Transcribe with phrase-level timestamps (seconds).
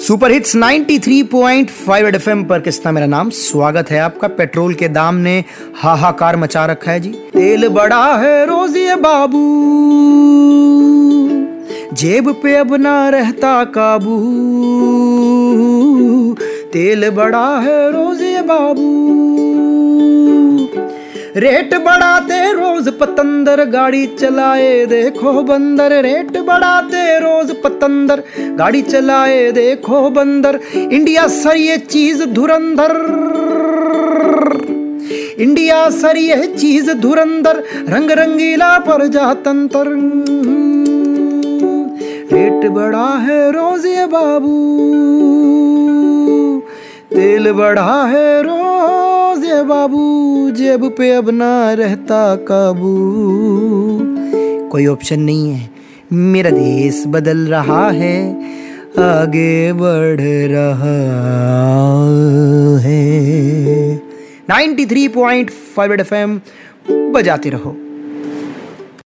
[0.00, 1.18] Super hits 93.5 three
[2.16, 5.34] FM पर किस्ता मेरा नाम, स्वागत है आपका पेट्रोल के दाम ने
[5.76, 9.42] हाहाकार मचा रखा है जी। तेल बड़ा है रोजी बाबू,
[11.94, 14.16] जेब पे अब ना रहता काबू।
[16.72, 18.88] तेल बड़ा है रोजी बाबू
[21.36, 28.22] रेट बढ़ाते रोज पतंदर गाड़ी चलाए, देखो बंदर, रेट बढ़ाते रोज पतंदर
[28.58, 32.96] गाड़ी चलाए, देखो बंदर। इंडिया सर ये चीज़ धुरंधर।
[35.40, 39.88] इंडिया सर ये चीज़ धुरंधर रंग रंगीला पर जातंतर
[42.32, 44.56] रेट बड़ा है रोज ये बाबू,
[47.10, 48.99] तेल बढ़ा है रोज
[49.70, 50.04] बाबू,
[50.50, 52.92] जेब पे अब ना रहता काबू।
[54.68, 55.68] कोई ऑप्शन नहीं है,
[56.12, 58.16] मेरा देश बदल रहा है,
[58.98, 60.20] आगे बढ़
[60.50, 60.96] रहा
[62.80, 63.04] है।
[64.50, 66.40] 93.5 एफएम
[67.12, 67.76] बजाते रहो।